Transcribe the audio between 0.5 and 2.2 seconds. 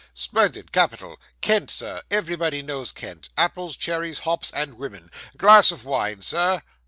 capital. Kent, sir